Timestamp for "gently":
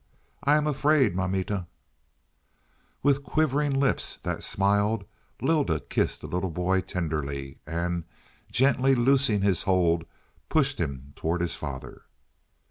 8.51-8.95